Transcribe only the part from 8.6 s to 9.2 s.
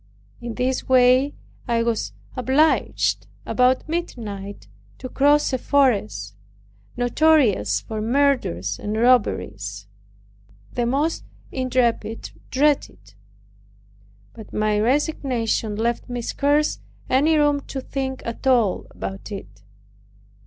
and